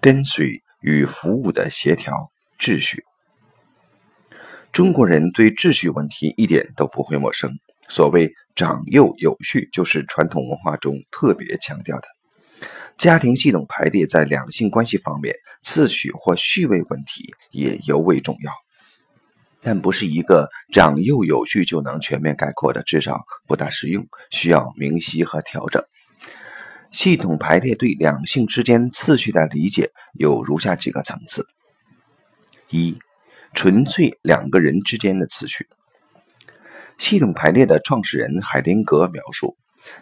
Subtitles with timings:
[0.00, 2.14] 跟随与服务的协调
[2.58, 3.04] 秩序。
[4.72, 7.58] 中国人对秩序问题一点都不会陌生。
[7.88, 12.06] 所谓长幼有序，就是传统文化中特别强调的。
[12.98, 18.52] 家庭系统排列在两性关系方面，次序或序位问题也尤为重要。
[19.60, 25.82] 但不是一个长幼有序就能全面概括的，至少不大适用，需要明晰和调整。
[26.90, 31.46] 系统排列对两性之间次序的理解有如下几个层次：
[32.70, 32.98] 一。
[33.54, 35.68] 纯粹两个人之间的次序。
[36.98, 39.56] 系统排列的创始人海灵格描述，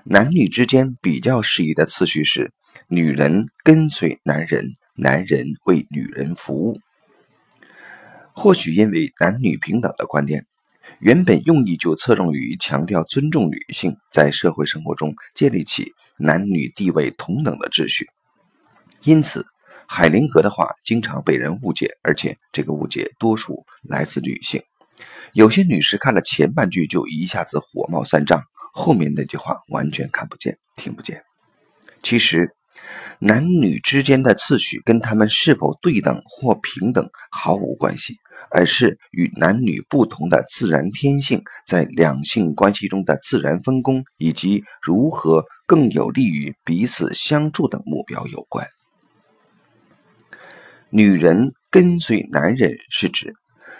[0.04, 2.52] 男女之间比较适宜的次序是：
[2.88, 6.80] 女人跟随男人，男人为女人服务。
[8.32, 10.44] 或许因为男女平等的观念，
[10.98, 18.06] 原本用意就侧重于强调尊重女性，在社会生活中建立起男女地位同等的秩序，
[19.02, 19.46] 因此。
[19.88, 24.60] 海灵格的话经常被人误解，而且这个误解多数来自女性。
[25.32, 31.22] 有些女士看了前半句就一下子火冒三丈，后面那句话完全看不见、听不见。
[32.02, 32.56] 其实，
[33.18, 38.16] 男女之间的次序跟他们是否对等或平等毫无关系，
[38.50, 48.66] 而是与男女不同的自然天性在两性关系中的自然分工，以及如何更有利于彼此相助等目标有关。
[50.90, 53.34] 女人跟随男人，是指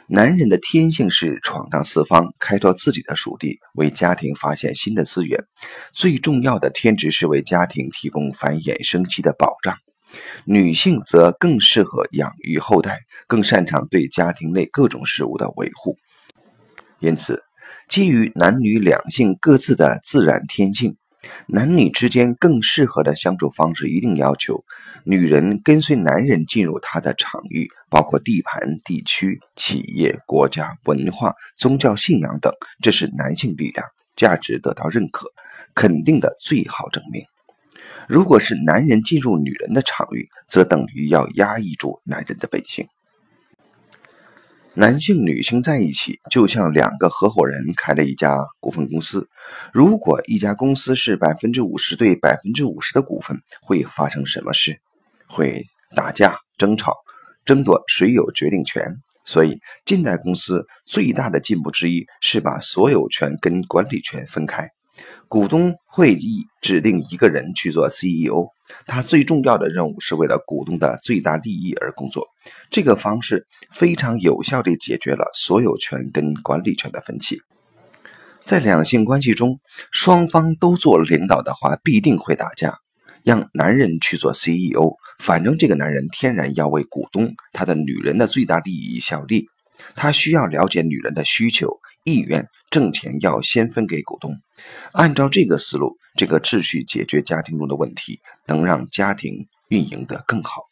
[0.09, 5.45] 男人的天性是闯荡四方，开拓自己的属地，为家庭发现新的资源。
[5.93, 9.77] 最重要的天职是为家庭提供繁衍生息的保障。
[10.45, 15.97] 女性则更适合养育后代，更擅长对家庭内各种事物的维护。
[17.01, 17.43] 因此，
[17.89, 20.97] 基于男女两性各自的自然天性。
[21.47, 24.65] 男女之间更适合的相处方式，一定要求
[25.05, 32.53] 女人跟随男人进入他的场域，包括地盘、地区、企业、国家、文化、宗教信仰等。
[32.83, 33.87] 这是男性力量
[34.17, 35.29] 价值得到认可、
[35.75, 37.23] 肯定的最好证明。
[38.09, 42.87] 如果是男人进入女人的场域，则等于要压抑住男人的本性。
[44.79, 49.27] 男性、女性在一起，就像两个合伙人开了一家股份公司。
[49.73, 54.79] 如果一家公司是百分之五十对百分之五十的股份，会发生什么事？
[55.27, 56.93] 会打架、争吵、
[57.47, 58.99] 争夺谁有决定权。
[59.25, 64.69] 所以，近代公司最大的进步之一是把所有权跟管理权分开。
[65.29, 68.49] 股东会议指定一个人去做 CEO，
[68.87, 72.27] 他最重要的任务是为了股东的最大利益而工作。
[72.71, 77.41] 这个方式非常有效地解决了所有权跟管理权的分歧。
[78.45, 79.59] 在两性关系中，
[79.91, 82.79] 双方都做领导的话，必定会打架。
[83.25, 89.49] 让男人去做 CEO，反正这个男人天然要为股东他的女人的最大利益效力，
[89.97, 91.81] 他需要了解女人的需求。
[92.07, 94.31] 意愿挣钱要先分给股东，
[94.93, 100.63] 按照这个思路，这个秩序解决家庭中的问题，能让家庭运营得更好。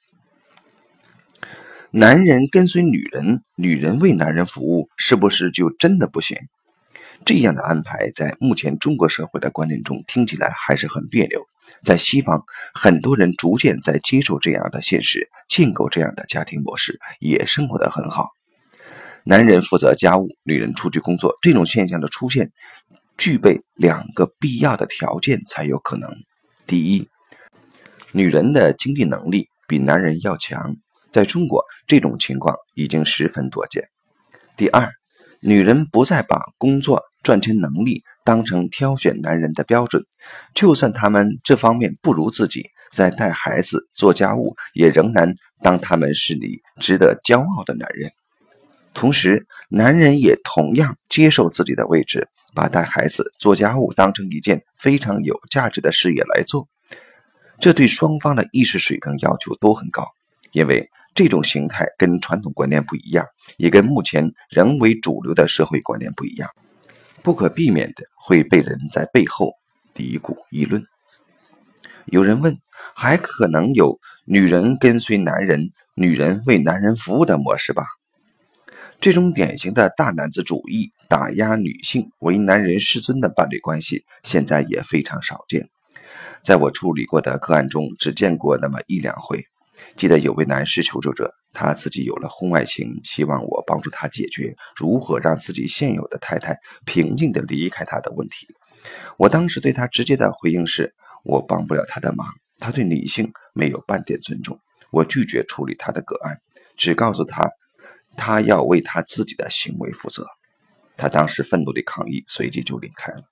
[1.91, 6.39] 男人跟随女人，女人为男人服务，是不是就真的不行？
[7.25, 11.41] 这样的安排在目前中国社会的观念中听起来还是很别扭。
[11.83, 18.31] 在西方，很多人逐渐在接受这样的现实，建构这样的家庭模式，也生活得很好。
[19.27, 21.35] 男人负责家务，女人出去工作。
[21.41, 22.53] 这种现象的出现，
[23.17, 26.11] 具备两个必要的条件才有可能：
[26.67, 27.09] 第一，
[28.13, 30.77] 女人的经济能力比男人要强，
[31.11, 33.85] 在中国这种情况已经十分多见；
[34.59, 34.91] 第二，
[35.41, 40.05] 女人不再把工作赚钱能力当成挑选男人的标准，
[40.55, 48.11] 就算他们这方面不如自己，在带孩子、做家务，也仍然当他们是你值得骄傲的男人。
[48.95, 56.69] 同时，男人也同样接受自己的位置，把带孩子、做家务当成一件非常有价值的事业来做。
[57.59, 60.07] 这对双方的意识水平要求都很高，
[60.53, 63.27] 因为这种形态跟传统观念不一样，
[63.57, 66.49] 也跟目前仍为主流的社会观念不一样，
[67.23, 69.53] 不可避免的会被人在背后
[69.93, 70.85] 嘀咕议论。
[72.07, 72.59] 有人问：
[72.95, 77.85] 还可能有女人跟随男人、女人为男人服务的模式吧？
[79.05, 85.69] 这种典型的大男子主义、打压女性、为男人师尊的伴侣关系，现在也非常少见。
[86.43, 89.45] 在我处理过的个案中，只见过那么一两回。
[89.95, 96.57] 记得有位男士求助者，他自己有了婚外情，希望我帮助他解决如何让自己现有的太太
[96.87, 98.47] 平静地离开他的问题。
[99.19, 102.27] 我当时对他直接的回应是：我帮不了他的忙，
[102.59, 104.59] 他对女性没有半点尊重。
[104.91, 106.39] 我拒绝处理他的个案，
[106.79, 107.51] 只告诉他，
[108.17, 110.27] 他要为他自己的行为负责。
[110.97, 113.23] 他当时愤怒的抗议，随即就离开了。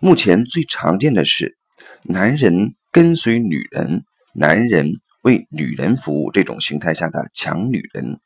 [0.00, 1.56] 目前最常见的是，
[2.04, 4.04] 男人跟随女人，
[4.34, 8.20] 男人为女人服务这种形态下的强女人。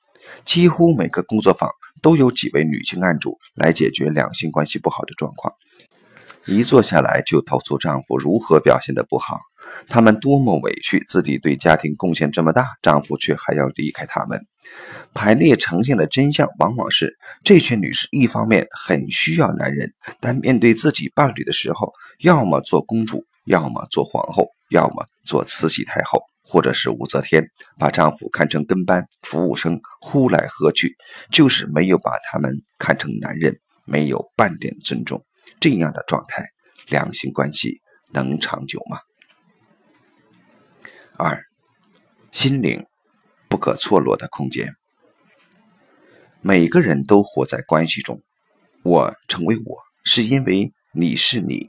[0.44, 1.70] 几乎每个工作坊
[2.02, 5.54] 都有几位女性案主来解决两性关系不好的状况。
[6.46, 9.40] 一坐下来就投诉丈夫如何表现的不好，
[9.88, 14.46] 他们多么委屈，自己对家庭贡献这么大，丈夫却还要离开他们。
[15.12, 27.44] 排列呈现的真相往往是，这群女士一方面很需要男人，但面对自己伴侣的时候，要么做公主，要么做皇后，要么做慈禧太后，或者是武则天，
[27.78, 30.94] 把丈夫看成跟班服务生，呼来喝去，
[31.32, 35.24] 就是没有把他们看成男人，没有半点尊重。
[35.60, 36.44] 这样的状态，
[36.88, 37.80] 两性关系
[38.12, 39.00] 能长久吗？
[41.16, 41.38] 二，
[42.30, 42.86] 心灵
[43.48, 44.68] 不可错落的空间。
[46.40, 48.22] 每个人都活在关系中，
[48.82, 51.66] 我成为我是因为你是你，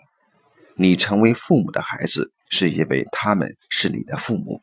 [0.75, 4.62] 你成为父母的孩子是因为他们是你的父母，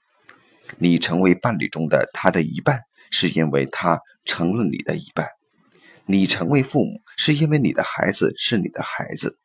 [0.78, 5.26] 你成为伴侣中的他的一半是因为他成了你的一半。
[6.06, 9.38] 你成为父母，是因为你的孩子是你的孩子。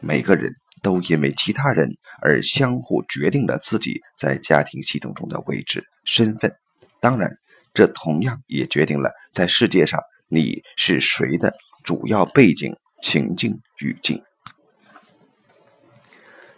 [0.00, 1.88] 每个人都因为其他人
[2.20, 6.54] 而相互决定了自己在家庭系统中的位置、身份。
[7.00, 7.30] 当然，
[7.72, 14.22] 这同样也决定了在世界上你是谁的主要背景、情境、语境。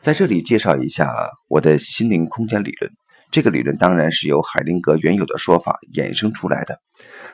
[0.00, 1.12] 在这里介绍一下
[1.48, 2.90] 我的心灵空间理论。
[3.30, 6.80] 这个理论当然是由海灵格原有的说法衍生出来的。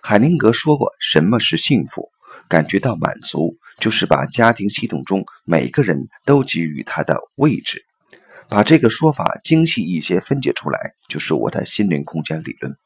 [0.02, 2.10] 海灵格说过，什么是幸福？
[2.48, 7.84] 感觉到满足，就是把家庭系统中每个人都给予他的位置。
[8.48, 12.76] 把这个说法精细一些分解出来，就是我的心灵空间理论。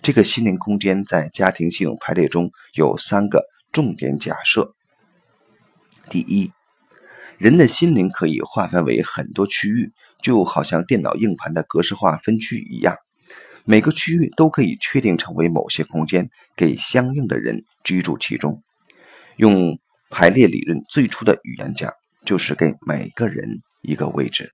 [0.00, 3.42] 这个心灵空间在家庭系统排列中有三个
[3.72, 4.74] 重点假设。
[6.08, 6.52] 第一，
[7.38, 9.90] 人的心灵可以划分为很多区域。
[10.22, 12.96] 就好像电脑硬盘的格式化分区一样，
[13.64, 18.62] 每个区域都可以确定成为某些空间，给相应的人居住其中。
[19.36, 19.78] 用
[20.10, 21.92] 排列理论最初的语言讲，
[22.24, 24.50] 就是给每个人一个位置。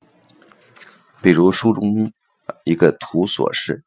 [1.22, 2.12] 比如书中
[2.64, 3.82] 一个图所示，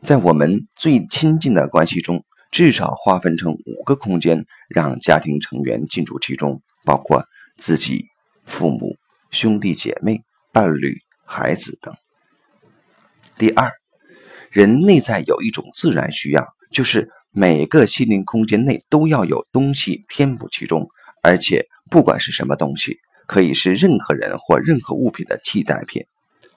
[0.00, 7.24] 在我们最亲近的关系中，至少划分成五个空间，让家庭成员进驻其中，包括
[7.58, 8.06] 自己、
[8.46, 8.96] 父母、
[9.30, 10.96] 兄弟姐妹、伴侣。
[11.30, 11.94] 孩子等。
[13.38, 13.70] 第二，
[14.50, 20.88] 人内在有一种自然需要，就是每个心灵空间内都要有东西填补其中，
[21.22, 22.98] 而且不管是什么东西，
[23.28, 26.04] 可以是任何人或任何物品的替代品。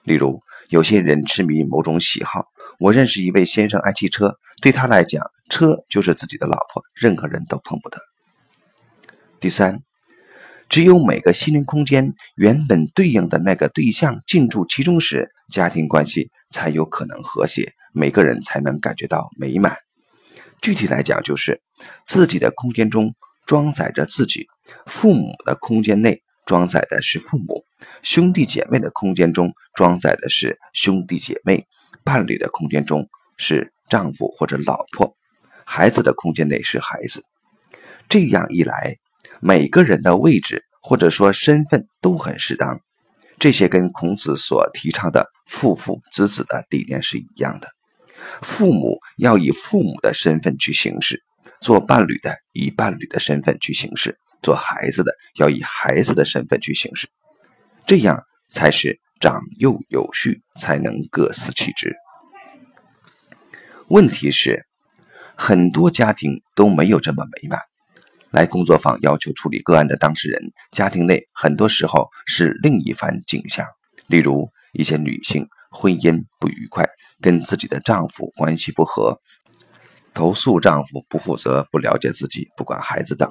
[0.02, 2.46] 例如，有些人痴迷某种喜好。
[2.80, 7.98] 我认识一位先生爱汽车，对他来讲，车就是自己的老婆，任何人都碰不得。
[9.38, 9.78] 第三。
[10.74, 19.76] 只有每个心灵空间原本对应的那个对象进驻其中时，家庭关系才有可能和谐，每个人才能感觉到美满。
[20.60, 21.62] 具体来讲，就是
[22.04, 23.14] 自己的空间中
[23.46, 24.48] 装载着自己，
[24.84, 27.64] 父母的空间内装载的是父母，
[28.02, 31.68] 兄弟姐妹的空间中装载的是兄弟姐妹，
[32.02, 35.16] 伴侣的空间中是丈夫或者老婆，
[35.64, 37.22] 孩子的空间内是孩子。
[38.08, 38.96] 这样一来。
[39.40, 42.78] 每个人的位置或者说身份都很适当，
[43.38, 47.68] 这些跟孔子所提倡的父父子子的理念是一样的。
[48.42, 51.22] 父母要以父母的身份去行事，
[51.62, 57.08] 做伴侣的以伴侣的身份去行事，做孩子的要以孩子的身份去行事，
[57.86, 58.22] 这样
[58.52, 61.96] 才是长幼有序，才能各司其职。
[63.88, 64.66] 问题是，
[65.34, 67.58] 很多家庭都没有这么美满。
[68.34, 73.64] 来工作坊要求处理个案的当事人，家庭内很多时候是另一番景象。
[74.08, 76.84] 例如，一些女性婚姻不愉快，
[77.20, 79.20] 跟自己的丈夫关系不和，
[80.12, 83.30] 投诉丈夫不负责、不了解自己、不管孩子等。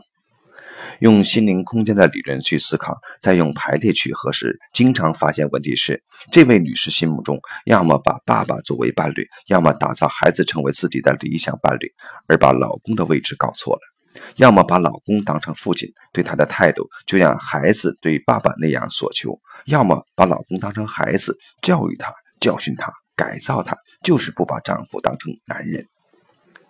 [1.00, 11.92] 用心灵空间的理论去思考，再用排列去核实，经常发现问题是：这位女士心目中要么把爸爸作为伴侣，要么打造孩子成为自己的理想伴侣，
[12.30, 13.93] 而把老公的位置搞错了。
[14.36, 19.32] 要么把老公当成父亲，对他的态度就像孩子对爸爸那样索求；
[19.66, 25.86] 要么把老公当成孩子，教育他、教训他、改造他，就是不把丈夫当成男人。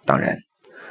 [0.05, 0.37] 当然，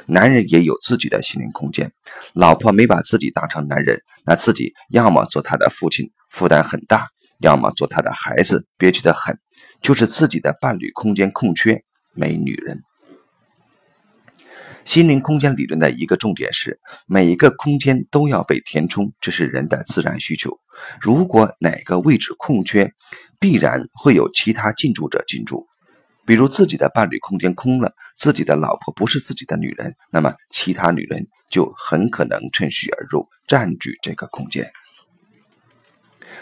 [0.07, 1.91] 男人也有自己的心灵空间。
[2.33, 7.05] 老婆没把自己当成男人，那自己要么做他的父亲，负担很大；
[7.39, 9.37] 要么做他的孩子，憋屈的很，
[9.81, 11.83] 就是自己的伴侣空间空缺，
[12.13, 12.81] 没女人。
[14.85, 20.59] 心灵空间理论的一个重点是，每一个空间都要被填充，这是人的自然需求。
[20.99, 22.91] 如果哪个位置空缺，
[23.39, 25.65] 必然会有其他进驻者进驻。
[26.25, 34.65] 比如自己的伴侣空间空了，自己的老婆不是自己的女人，那么其他女人就很可能趁虚而入，占据这个空间。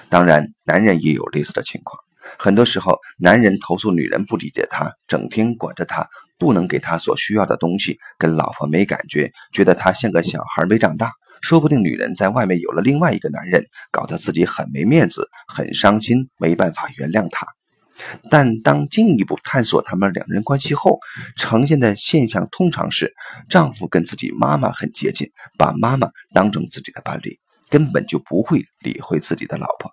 [0.09, 1.99] 当然，男人也有类似的情况。
[2.37, 6.07] 很多时候，男人投诉女人不理解他，整天管着他，
[6.41, 11.11] 不能给他所需要的东西，跟老婆没感觉，觉得他像个小孩没长大。
[11.39, 17.45] 说不定女人在外面有了另外一个男人，搞得自己很没面子，很伤心，没办法原谅他。
[18.31, 20.97] 但当进一步探索他们两人关系后，
[21.37, 23.13] 呈现的现象通常是：
[23.47, 25.29] 丈夫跟自己妈妈很接近，
[25.59, 27.37] 把妈妈当成自己的伴侣，
[27.69, 29.91] 根本就不会理会自己的老婆。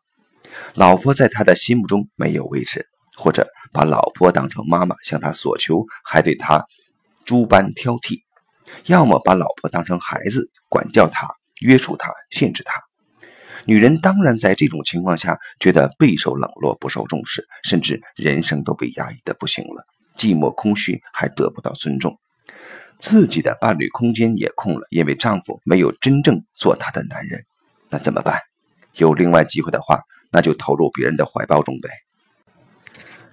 [0.74, 2.86] 老婆在他的心目中没有位置，
[3.18, 6.64] 或者把老婆当成妈妈向她索求，还对她
[7.25, 8.20] 诸般挑剔；
[8.87, 11.28] 要么把老婆当成孩子，管教她、
[11.60, 12.80] 约束她、限制她。
[13.64, 19.84] 女人当然在这种情况下觉得备受冷落、不受重视，甚至人生都被压抑的不行了，
[20.16, 22.18] 寂寞空虚，还得不到尊重，
[23.00, 27.44] 自己的伴侣空间也空了，因为丈夫没有真正做她的男人，
[27.90, 28.40] 那怎么办？
[28.94, 30.00] 有另外机会的话，
[30.32, 31.90] 那就投入别人的怀抱中呗。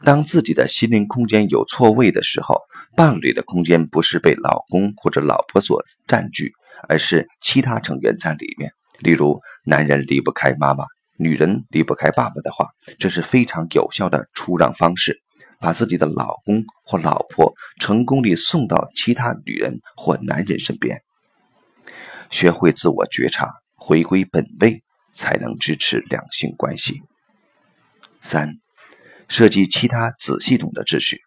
[0.05, 2.61] 当自己的心灵空间有错位的时候，
[2.95, 6.53] 伴侣的空间不是被老公或者老婆所占据，
[6.87, 8.71] 而是其他成员在里面。
[8.99, 10.85] 例如，男人离不开妈妈，
[11.17, 12.67] 女人离不开爸爸的话，
[12.99, 15.19] 这是非常有效的出让方式，
[15.59, 21.01] 把自己的老公或老婆成功地送到其他女人或男人身边。
[22.29, 27.01] 学会自我觉察，回归本位，才能支持两性关系。
[28.21, 28.59] 三，
[29.27, 31.19] 涉及其他子系统的秩序。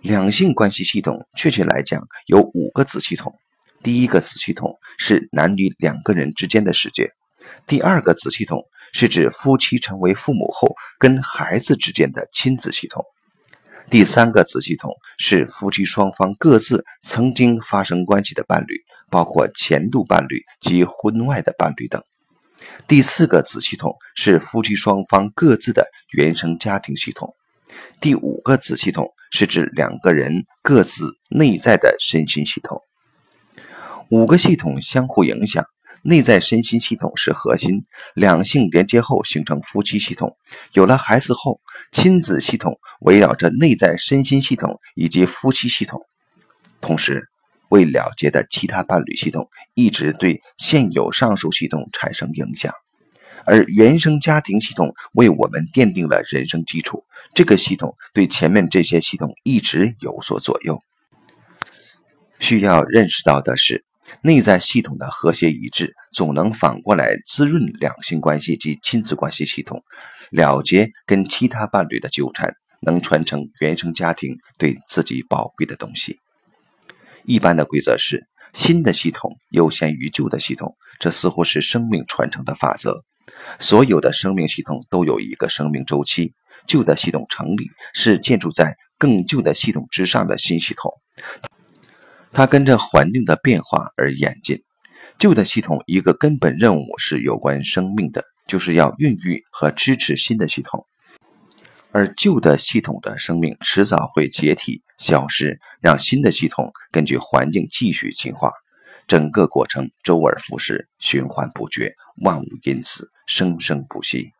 [0.00, 3.34] 两性关系系统，确切来讲，有五个子系统。
[3.82, 7.10] 第一个子系统是男女两个人之间的世界，
[7.66, 8.62] 第二个子系统
[8.92, 13.04] 是指夫妻成为父母后跟孩子之间的亲子系统，
[13.88, 22.02] 第三个子系统是夫妻双方各自曾经发生关系的伴侣，包括前度伴侣及婚外的伴侣等，
[22.86, 27.34] 第四个子系统是夫妻双方各自的原生家庭系统，
[28.00, 32.80] 第五个子系统是指两个人各自内在的身心系统。
[34.08, 35.64] 五个系统相互影响，
[36.02, 37.84] 内在身心系统是核心，
[38.14, 40.36] 两性连接后形成夫妻系统，
[40.72, 41.60] 有了孩子后，
[41.92, 46.00] 亲子系统围绕着内在身心系统以及夫妻系统，
[46.80, 47.29] 同时
[47.70, 52.72] 未了结的其他伴侣系统一直对现有上述系统产生影响，
[53.46, 60.82] 而原生家庭系统为我们奠定了人生基础，这个系统对前面这些系统一直有所左右。
[62.38, 63.84] 需要认识到的是。
[64.22, 69.84] 内在系统的和谐一致，总能反过来滋润两性关系及亲子关系系统，
[70.30, 76.18] 了结跟其他伴侣的纠缠，能传承原生家庭对自己宝贵的东西。
[77.24, 83.04] 一般的规则是，新的系统优先于旧的系统，这似乎是生命传承的法则。
[83.58, 86.34] 所有的生命系统都有一个生命周期，
[86.66, 90.92] 旧的系统成立是建筑在更旧的系统之上的新系统。
[92.32, 94.62] 它跟着环境的变化而演进。
[95.18, 100.86] 旧的系统一个根本任务是有关生命的，就是要孕育和支持新的系统。
[101.92, 108.52] 而旧的系统的生命迟早会解体消失，让新的系统根据环境继续进化。
[109.06, 114.32] 整个过程周而复始，循环不绝，万物因此生生不息。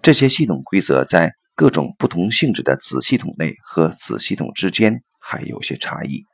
[0.00, 5.02] 这些系统规则在各种不同性质的子系统内和子系统之间。
[5.24, 6.26] 还有些差异。